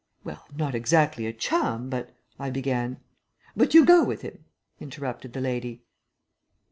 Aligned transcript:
"Well, 0.23 0.47
not 0.57 0.73
exactly 0.73 1.27
a 1.27 1.31
chum, 1.31 1.87
but" 1.91 2.09
I 2.39 2.49
began. 2.49 3.01
"But 3.55 3.75
you 3.75 3.85
go 3.85 4.03
with 4.03 4.23
him?" 4.23 4.45
interrupted 4.79 5.33
the 5.33 5.41
lady. 5.41 5.83